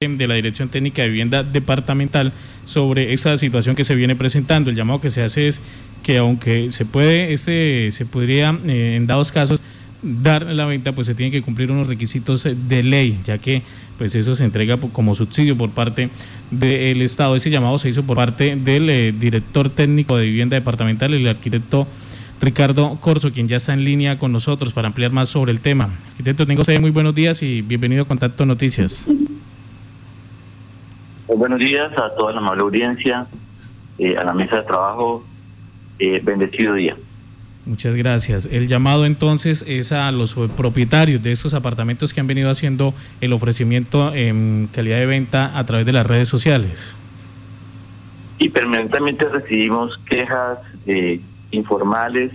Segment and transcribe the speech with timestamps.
[0.00, 2.32] de la Dirección Técnica de Vivienda Departamental
[2.64, 4.70] sobre esa situación que se viene presentando.
[4.70, 5.60] El llamado que se hace es
[6.02, 9.60] que aunque se puede, este, se podría eh, en dados casos
[10.00, 13.60] dar la venta, pues se tienen que cumplir unos requisitos de ley, ya que
[13.98, 16.08] pues eso se entrega como subsidio por parte
[16.50, 17.36] del Estado.
[17.36, 21.86] Ese llamado se hizo por parte del eh, director técnico de vivienda departamental, el arquitecto
[22.40, 25.90] Ricardo Corso, quien ya está en línea con nosotros para ampliar más sobre el tema.
[26.12, 29.06] Arquitecto, tengo usted muy buenos días y bienvenido a Contacto Noticias.
[31.36, 33.26] Buenos días a toda la amable audiencia,
[33.98, 35.24] eh, a la mesa de trabajo.
[35.98, 36.96] Eh, bendecido día.
[37.66, 38.48] Muchas gracias.
[38.50, 43.32] El llamado entonces es a los propietarios de esos apartamentos que han venido haciendo el
[43.32, 46.96] ofrecimiento en calidad de venta a través de las redes sociales.
[48.38, 51.20] Y permanentemente recibimos quejas eh,
[51.50, 52.32] informales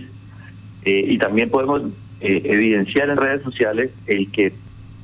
[0.84, 1.82] y también podemos
[2.20, 4.52] evidenciar en redes sociales el que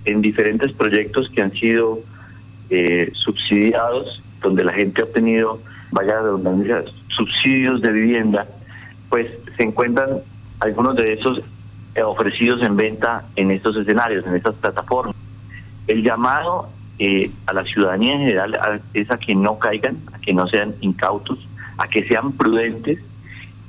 [0.04, 2.00] en diferentes proyectos que han sido
[2.74, 8.46] eh, subsidiados, donde la gente ha obtenido, vaya redundancia, subsidios de vivienda,
[9.10, 10.22] pues se encuentran
[10.58, 11.42] algunos de esos
[11.94, 15.14] eh, ofrecidos en venta en estos escenarios, en estas plataformas.
[15.86, 20.32] El llamado eh, a la ciudadanía en general es a que no caigan, a que
[20.32, 21.46] no sean incautos,
[21.76, 23.00] a que sean prudentes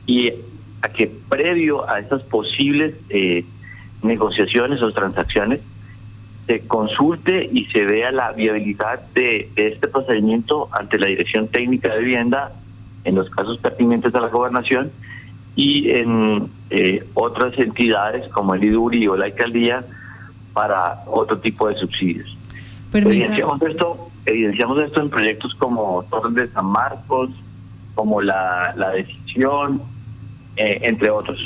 [0.06, 0.32] y
[0.82, 2.96] a que previo a estas posibles
[4.02, 5.60] negociaciones o transacciones
[6.48, 12.00] se consulte y se vea la viabilidad de, este procedimiento ante la Dirección Técnica de
[12.00, 12.52] Vivienda
[13.06, 14.92] en los casos pertinentes a la gobernación
[15.56, 19.86] y en eh, otras entidades como el IDURI o la alcaldía
[20.54, 22.38] para otro tipo de subsidios.
[22.94, 27.30] Evidenciamos esto, evidenciamos esto en proyectos como Torres de San Marcos,
[27.96, 29.82] como la, la Decisión,
[30.56, 31.40] eh, entre otros.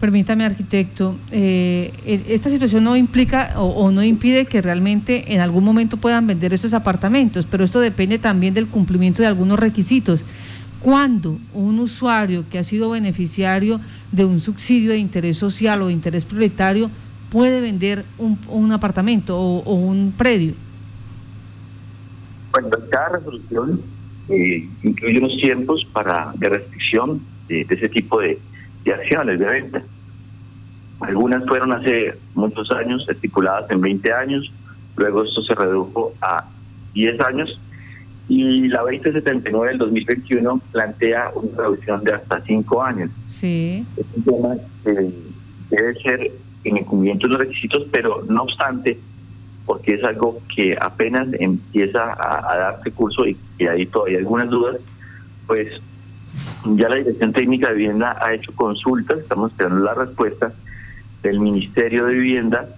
[0.00, 5.64] Permítame, arquitecto, eh, e, esta situación no implica o, no impide que realmente en algún
[5.64, 10.20] momento puedan vender estos apartamentos, pero esto depende también del cumplimiento de algunos requisitos.
[10.82, 13.80] ¿Cuándo un usuario que ha sido beneficiario
[14.12, 16.90] de un subsidio de interés social o de interés prioritario
[17.30, 20.52] puede vender un, apartamento o, un predio?
[22.52, 23.80] Bueno, cada resolución
[24.28, 28.38] eh, incluye unos tiempos para de restricción de ese tipo de
[28.86, 29.82] de acciones de venta.
[31.00, 34.50] Algunas fueron hace muchos años, estipuladas en 20 años,
[34.96, 36.44] luego esto se redujo a
[36.94, 37.60] 10 años
[38.28, 43.10] y la 2079 del 2021 plantea una reducción de hasta 5 años.
[43.26, 43.84] Sí.
[43.96, 44.54] Es un tema
[44.84, 45.10] que
[45.70, 46.30] debe ser
[46.64, 48.98] en el cumplimiento de los requisitos, pero no obstante,
[49.66, 54.48] porque es algo que apenas empieza a, a darse curso y, y hay todavía algunas
[54.48, 54.76] dudas,
[55.46, 55.80] pues
[56.74, 60.52] ya la Dirección Técnica de Vivienda ha hecho consultas, estamos esperando la respuesta
[61.22, 62.68] del Ministerio de Vivienda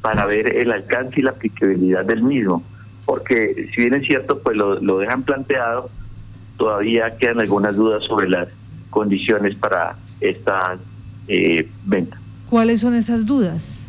[0.00, 2.62] para ver el alcance y la aplicabilidad del mismo.
[3.06, 5.90] Porque si bien es cierto, pues lo, dejan planteado,
[6.56, 8.48] todavía quedan algunas dudas sobre las
[8.90, 10.78] condiciones para esta
[11.28, 12.18] eh, venta.
[12.48, 13.84] ¿Cuáles son esas dudas?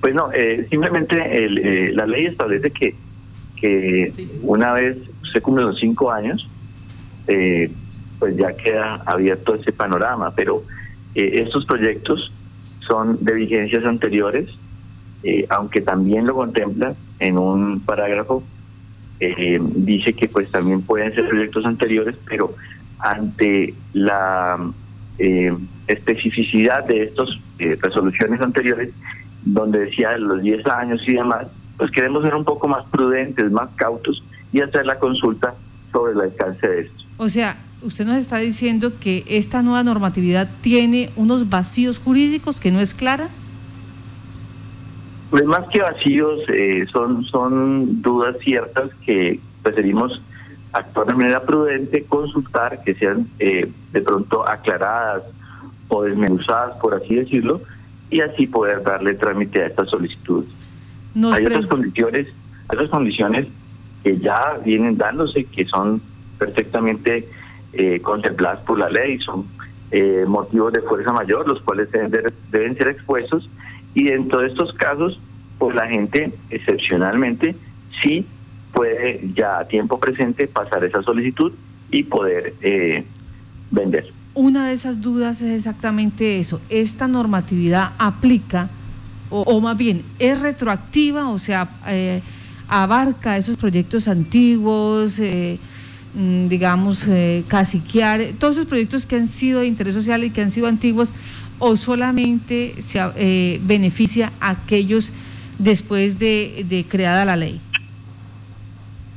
[0.00, 2.94] Pues no, eh, simplemente eh, la ley establece que,
[3.56, 4.96] que una vez
[5.32, 6.49] se cumplen los cinco años,
[7.26, 7.70] eh,
[8.18, 10.32] pues ya queda abierto ese panorama.
[10.34, 10.64] Pero
[11.14, 12.32] eh, estos proyectos
[12.86, 14.48] son de vigencias anteriores,
[15.22, 18.42] eh, aunque también lo contempla en un parágrafo,
[19.20, 22.54] dice que pues también pueden ser proyectos anteriores, pero
[22.98, 24.58] ante la
[25.86, 28.88] especificidad de estas resoluciones anteriores,
[29.44, 33.70] donde decía los 10 años y demás, pues queremos ser un poco más prudentes, más
[33.76, 35.54] cautos y hacer la consulta
[35.92, 36.99] sobre el alcance de esto.
[37.20, 42.70] O sea, usted nos está diciendo que esta nueva normatividad tiene unos vacíos jurídicos que
[42.70, 43.28] no es clara.
[45.28, 50.22] Pues más que vacíos, eh, son, son dudas ciertas que preferimos
[50.72, 55.24] actuar de manera prudente, consultar, que sean eh, de pronto aclaradas
[55.88, 57.60] o desmenuzadas, por así decirlo,
[58.10, 60.48] y así poder darle trámite a estas solicitudes.
[61.34, 62.28] hay otras condiciones,
[62.68, 63.46] hay otras condiciones
[64.02, 66.00] que ya vienen dándose, que son
[66.40, 67.28] perfectamente
[67.74, 69.44] eh, contempladas por la ley, son
[69.92, 73.48] eh, motivos de fuerza mayor, los cuales deben, ser expuestos,
[73.94, 75.20] y dentro de estos casos,
[75.58, 77.54] pues la gente excepcionalmente
[78.02, 78.26] sí
[78.72, 81.52] puede ya a tiempo presente pasar esa solicitud
[81.90, 83.04] y poder eh,
[83.70, 84.06] vender.
[84.32, 86.60] Una de esas dudas es exactamente eso.
[86.70, 88.70] ¿Esta normatividad aplica,
[89.28, 91.68] o, más bien, es retroactiva, o sea,
[92.68, 95.18] abarca esos proyectos antiguos?
[95.18, 95.58] Eh,
[96.14, 100.50] digamos, eh, caciquear, todos esos proyectos que han sido de interés social y que han
[100.50, 101.12] sido antiguos,
[101.58, 105.12] o solamente se eh, beneficia a aquellos
[105.58, 107.60] después de, de creada la ley.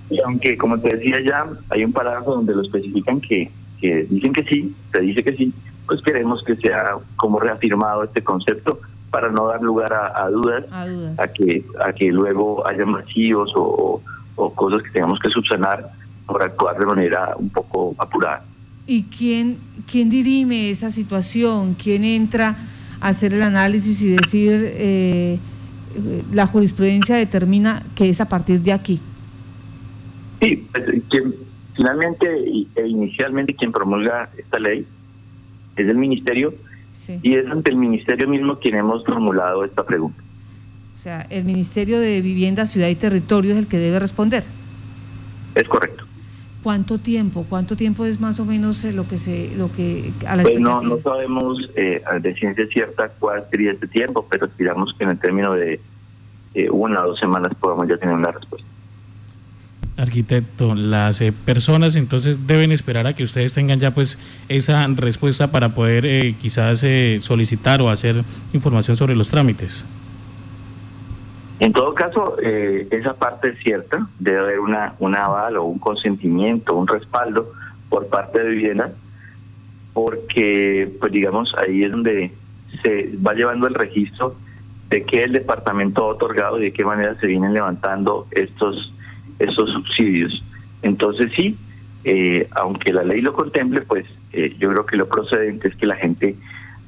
[0.10, 3.50] Y aunque, como te decía ya, hay un parágrafo donde lo especifican que,
[3.80, 5.54] que dicen que sí, se dice que sí,
[5.88, 8.80] pues queremos que sea como reafirmado este concepto
[9.10, 14.02] para no dar lugar a, dudas, a, que a que luego haya vacíos o,
[14.56, 15.92] cosas que tengamos que subsanar
[16.34, 18.44] por actuar de manera un poco apurada.
[18.88, 19.60] ¿Y quién,
[19.90, 21.76] quién dirime esa situación?
[21.76, 22.58] ¿Quién entra
[23.00, 25.38] a hacer el análisis y decir eh,
[26.34, 29.00] la jurisprudencia determina que es a partir de aquí?
[30.42, 31.36] Sí, pues, quien,
[31.76, 32.28] finalmente
[32.76, 34.88] e inicialmente quien promulga esta ley
[35.76, 36.56] es el ministerio
[37.22, 40.20] y es ante el ministerio mismo quien hemos formulado esta pregunta.
[40.96, 44.46] O sea, el Ministerio de Vivienda, Ciudad y Territorio es el que debe responder.
[45.54, 46.03] Es correcto.
[46.64, 47.46] ¿Cuánto tiempo?
[47.50, 50.60] ¿Cuánto tiempo es más o menos eh, lo que se, lo que a la pues
[50.60, 55.10] no, no sabemos eh, de ciencia cierta cuál sería este tiempo, pero esperamos que en
[55.12, 55.80] el término de
[56.54, 58.68] eh, una o dos semanas podamos ya tener una respuesta
[59.98, 64.18] arquitecto, las eh, personas entonces deben esperar a que ustedes tengan ya pues
[64.50, 68.24] esa respuesta para poder eh, quizás eh, solicitar o hacer
[68.54, 69.86] información sobre los trámites.
[71.60, 76.76] En todo caso, esa parte es cierta, debe haber una, un aval o un consentimiento,
[76.76, 77.54] un respaldo
[77.90, 78.92] por parte de vivienda,
[79.94, 82.32] porque pues digamos ahí es donde
[82.82, 84.36] se va llevando el registro
[84.90, 88.92] de qué el departamento ha otorgado y de qué manera se vienen levantando estos
[89.40, 90.44] esos subsidios.
[90.82, 91.58] Entonces sí,
[92.04, 95.86] eh, aunque la ley lo contemple, pues eh, yo creo que lo procedente es que
[95.86, 96.36] la gente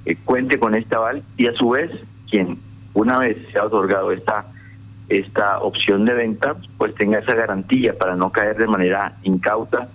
[0.06, 1.92] eh, cuente con este aval y a su vez
[2.30, 2.58] quien
[2.94, 4.46] una vez se ha otorgado esta
[5.10, 9.88] esta opción de venta, pues tenga esa garantía para no caer de manera incauta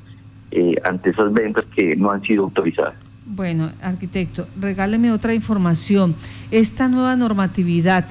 [0.84, 2.94] ante esas ventas que no han sido autorizadas.
[3.24, 6.16] Bueno, arquitecto, regáleme otra información.
[6.50, 8.04] Esta nueva normatividad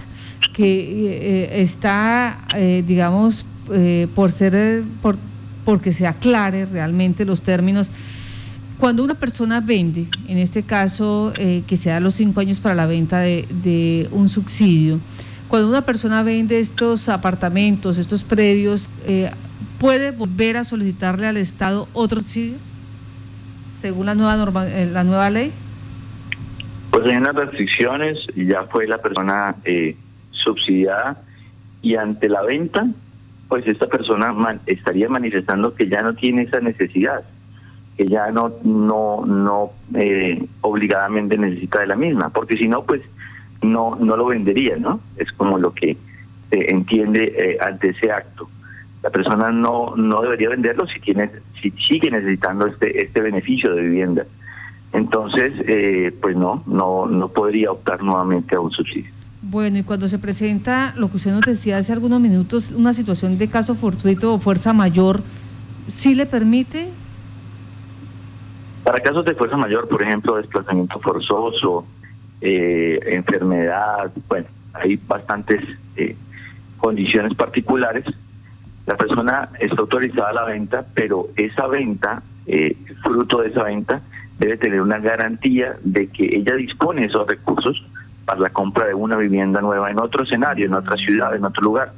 [0.53, 2.37] que está,
[2.85, 5.17] digamos, eh, por ser, eh, por,
[5.63, 7.91] porque se aclare realmente los términos.
[8.79, 12.87] Cuando una persona vende, en este caso eh, que sea los cinco años para la
[12.87, 14.99] venta de, un subsidio,
[15.49, 18.89] cuando una persona vende estos apartamentos, estos predios,
[19.79, 22.57] ¿puede volver a solicitarle al Estado otro subsidio?
[23.73, 25.51] Según la nueva, norma, la nueva ley.
[26.91, 29.55] Pues hay unas restricciones, ya fue la persona
[30.31, 31.21] subsidiada
[31.81, 32.87] y ante la venta
[33.49, 34.33] pues esta persona
[34.67, 37.23] estaría manifestando que ya no tiene esa necesidad,
[37.97, 43.01] que ya no no no eh, obligadamente necesita de la misma, porque si no, pues
[43.61, 44.99] no no lo vendería, ¿no?
[45.17, 45.97] Es como lo que
[46.49, 48.49] se entiende eh, ante ese acto.
[49.03, 51.29] La persona no no debería venderlo si tiene
[51.61, 54.25] si sigue necesitando este este beneficio de vivienda.
[54.91, 59.11] Entonces, eh, pues no no no podría optar nuevamente a un subsidio.
[59.41, 63.37] Bueno, y cuando se presenta lo que usted nos decía hace algunos minutos, una situación
[63.37, 65.21] de caso fortuito o fuerza mayor,
[65.87, 66.89] ¿sí le permite?
[68.83, 71.85] Para casos de fuerza mayor, por ejemplo, desplazamiento forzoso,
[72.41, 75.61] eh, enfermedad, bueno, hay bastantes
[75.95, 76.15] eh,
[76.77, 78.05] condiciones particulares.
[78.85, 84.01] La persona está autorizada a la venta, pero esa venta, eh, fruto de esa venta,
[84.39, 87.83] debe tener una garantía de que ella dispone de esos recursos
[88.25, 91.63] para la compra de una vivienda nueva en otro escenario, en otra ciudad, en otro
[91.63, 91.93] lugar.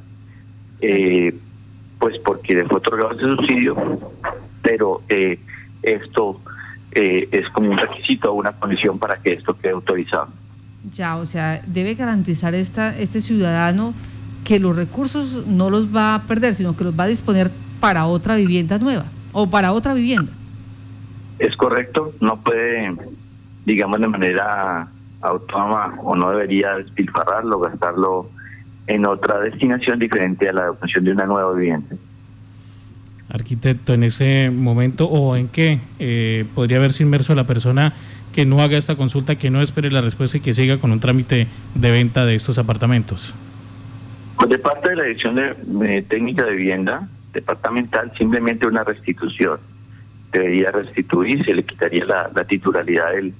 [0.80, 1.34] Eh,
[1.98, 3.76] pues porque le fue otorgado ese subsidio,
[4.60, 5.38] pero eh,
[5.82, 6.40] esto
[6.94, 10.28] eh, es como un requisito o una condición para que esto quede autorizado.
[10.92, 13.94] Ya, o sea, debe garantizar esta, este ciudadano
[14.44, 18.06] que los recursos no los va a perder, sino que los va a disponer para
[18.06, 20.32] otra vivienda nueva o para otra vivienda.
[21.38, 22.94] Es correcto, no puede,
[23.64, 24.88] digamos, de manera
[25.20, 28.28] autónoma o no debería despilfarrarlo, gastarlo
[28.86, 31.96] en otra destinación diferente a la adopción de una nueva vivienda.
[33.32, 37.94] Arquitecto, en ese momento o en qué eh, podría haberse inmerso la persona
[38.32, 41.00] que no haga esta consulta, que no espere la respuesta y que siga con un
[41.00, 43.34] trámite de venta de estos apartamentos.
[44.36, 49.58] Pues de parte de la Dirección de, Técnica de Vivienda Departamental, simplemente una restitución.
[50.30, 53.34] Debería restituir, se le quitaría la titularidad del,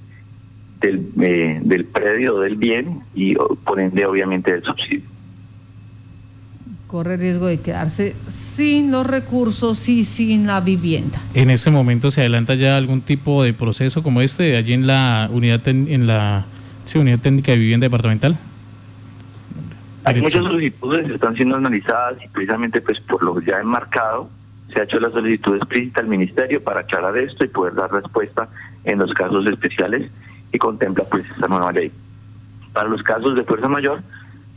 [0.83, 5.12] del, eh, del predio del bien y por ende obviamente del subsidio.
[6.93, 11.19] Corre riesgo de quedarse sin los recursos y sin la vivienda.
[11.33, 15.27] En este momento se adelanta ya algún tipo de proceso como este allí en la
[15.33, 16.45] unidad en la
[16.93, 18.37] unidad técnica de vivienda departamental.
[20.03, 24.29] Hay muchas solicitudes que están siendo analizadas y precisamente pues por lo ya enmarcado
[24.71, 28.49] se ha hecho la solicitud explícita al ministerio para aclarar esto y poder dar respuesta
[28.83, 30.11] en los casos especiales
[30.51, 31.91] y contempla pues esta nueva ley.
[32.71, 34.03] Para los casos de fuerza mayor,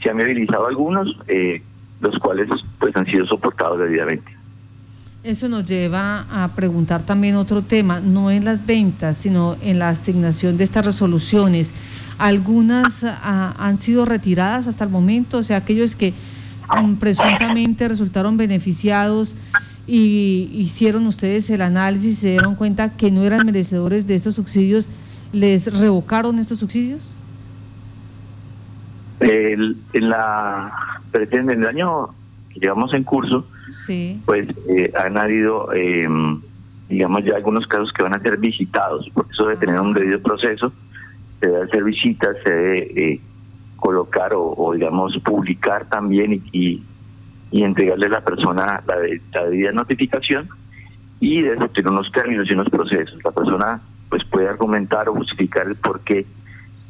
[0.03, 1.63] se han movilizado algunos, eh,
[2.01, 2.49] los cuales
[2.79, 4.37] pues han sido soportados debidamente.
[5.27, 9.89] Eso nos lleva a preguntar también otro tema, no en las ventas, sino en la
[9.89, 11.73] asignación de estas resoluciones.
[12.17, 16.15] Algunas ah, han sido retiradas hasta el momento, o sea, aquellos que
[16.81, 19.35] mm, presuntamente resultaron beneficiados
[19.87, 24.37] y hicieron ustedes el análisis y se dieron cuenta que no eran merecedores de estos
[24.37, 24.89] subsidios,
[25.33, 27.03] ¿les revocaron estos subsidios?
[29.19, 32.09] El, en la en el año
[32.53, 33.47] que llevamos en curso,
[34.25, 36.41] pues eh, han habido, em,
[36.89, 40.21] digamos, ya algunos casos que van a ser visitados, porque eso debe tener un debido
[40.21, 40.73] proceso,
[41.41, 43.21] se debe hacer visitas, se debe eh,
[43.77, 46.83] colocar o, digamos, publicar también y,
[47.51, 48.97] y, entregarle a la persona la,
[49.33, 50.49] la debida notificación
[51.21, 53.19] y debe tener unos términos y unos procesos.
[53.25, 56.27] La persona pues puede argumentar o justificar el por qué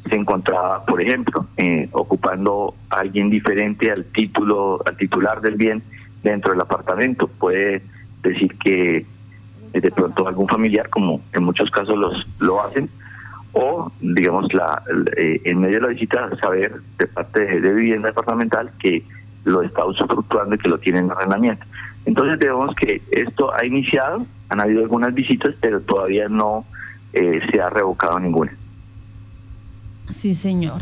[0.07, 5.83] se encontraba, por ejemplo, eh, ocupando alguien diferente al título, al titular del bien
[6.23, 7.27] dentro del apartamento.
[7.27, 7.81] Puede
[8.21, 9.05] decir que
[9.73, 12.89] eh, de pronto algún familiar, como en muchos casos los lo hacen,
[13.53, 14.81] o digamos la
[15.15, 19.03] eh, en medio de la visita saber de parte de, vivienda departamental que
[19.45, 21.65] lo está usufructuando y que lo tiene en arrendamiento.
[22.05, 26.65] Entonces vemos que esto ha iniciado, han habido algunas visitas, pero todavía no
[27.13, 28.56] se ha revocado ninguna.
[30.17, 30.81] Sí, señor.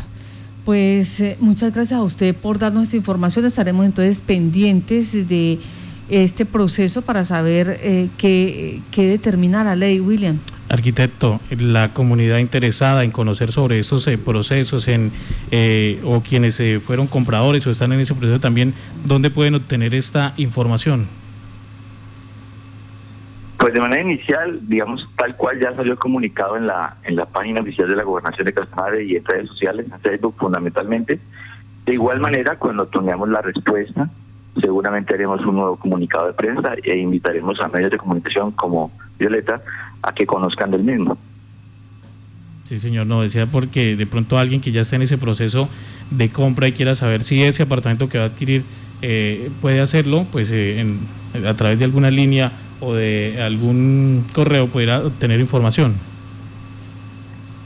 [0.64, 3.44] Pues eh, muchas gracias a usted por darnos esta información.
[3.44, 5.60] Estaremos entonces pendientes de
[6.08, 10.38] este proceso para saber eh, qué, determina la ley, William.
[10.70, 15.12] Arquitecto, la comunidad interesada en conocer sobre estos eh, procesos en,
[16.02, 18.72] o quienes fueron compradores o están en ese proceso también,
[19.04, 21.06] ¿dónde pueden obtener esta información?
[23.66, 27.62] Pues de manera inicial, digamos, tal cual ya salió comunicado en la en la página
[27.62, 31.18] oficial de la Gobernación de Casanare y en redes sociales, en Facebook fundamentalmente.
[31.84, 34.08] De igual manera, cuando tengamos la respuesta,
[34.62, 39.60] seguramente haremos un nuevo comunicado de prensa e invitaremos a medios de comunicación como Violeta
[40.00, 41.18] a que conozcan del mismo.
[42.62, 45.68] Sí, señor, no decía porque de pronto alguien que ya está en ese proceso
[46.12, 48.62] de compra y quiera saber si ese apartamento que va a adquirir
[49.02, 50.86] eh, puede hacerlo, pues eh,
[51.44, 55.94] a través de alguna línea o de algún correo pudiera obtener información.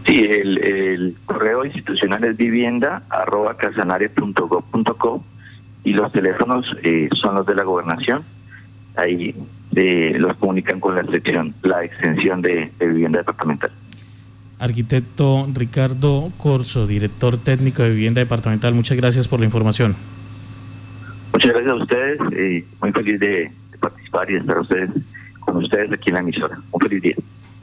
[0.07, 3.57] Sí, el, correo institucional es vivienda arroba
[5.85, 8.23] y los teléfonos eh, son los de la gobernación.
[8.97, 9.35] Ahí
[9.77, 13.71] eh, los comunican con la extensión, la extensión de, de vivienda departamental.
[14.59, 19.97] Arquitecto Ricardo Corso, director técnico de vivienda departamental, muchas gracias por la información.
[21.33, 22.19] Muchas gracias a ustedes,
[22.83, 24.91] muy feliz de, participar y estar ustedes
[25.41, 26.59] con ustedes aquí en la emisora.
[26.71, 27.17] Un feliz día.